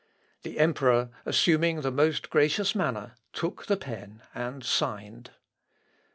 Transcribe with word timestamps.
The 0.41 0.57
emperor, 0.57 1.11
assuming 1.27 1.81
the 1.81 1.91
most 1.91 2.31
gracious 2.31 2.73
manner, 2.73 3.13
took 3.33 3.67
the 3.67 3.77
pen 3.77 4.23
and 4.33 4.63
signed. 4.63 5.29